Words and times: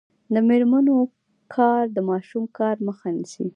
د 0.33 0.35
میرمنو 0.47 0.97
کار 1.55 1.83
د 1.95 1.97
ماشوم 2.09 2.43
کار 2.59 2.75
مخه 2.87 3.07
نیسي. 3.17 3.45